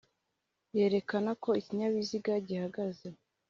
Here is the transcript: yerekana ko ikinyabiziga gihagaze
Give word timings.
yerekana 0.77 1.31
ko 1.43 1.49
ikinyabiziga 1.61 2.33
gihagaze 2.47 3.07